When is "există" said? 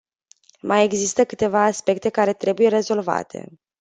0.83-1.25